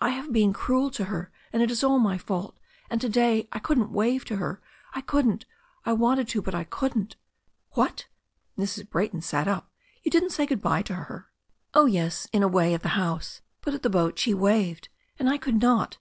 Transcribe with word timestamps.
I 0.00 0.08
have 0.08 0.32
been 0.32 0.52
cruel 0.52 0.90
to 0.90 1.04
her 1.04 1.30
and 1.52 1.62
it 1.62 1.70
is 1.70 1.84
all 1.84 2.00
my 2.00 2.18
fault. 2.18 2.56
And 2.90 3.00
to 3.00 3.08
day 3.08 3.48
I 3.52 3.60
couldn't 3.60 3.92
wave 3.92 4.24
to 4.24 4.38
her. 4.38 4.60
I 4.92 5.02
couldn't— 5.02 5.46
I 5.86 5.92
wanted 5.92 6.26
to, 6.30 6.42
but 6.42 6.52
I 6.52 6.64
couldn't" 6.64 7.14
"What!" 7.76 8.08
Mrs. 8.58 8.90
Brayton 8.90 9.20
sat 9.20 9.46
up. 9.46 9.70
"You 10.02 10.10
didn't 10.10 10.30
say 10.30 10.46
good 10.46 10.62
bye 10.62 10.82
to 10.82 10.96
her!" 10.96 11.28
"Oh, 11.74 11.86
yes, 11.86 12.26
in 12.32 12.42
a 12.42 12.48
way— 12.48 12.72
^at 12.76 12.82
the 12.82 12.88
house; 12.98 13.40
but 13.60 13.72
at 13.72 13.84
the 13.84 13.88
boat 13.88 14.18
she 14.18 14.34
waved, 14.34 14.88
and 15.16 15.30
I 15.30 15.38
could 15.38 15.60
not. 15.62 15.90